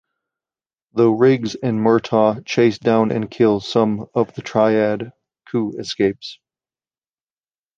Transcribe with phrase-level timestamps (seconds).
[0.93, 5.11] Though Riggs and Murtaugh chase down and kill some of the Triad,
[5.51, 6.39] Ku escapes.